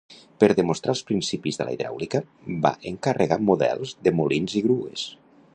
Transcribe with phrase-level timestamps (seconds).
[0.43, 2.23] Per demostrar els principis de la hidràulica
[2.65, 5.07] va encarregar models de molins i grues.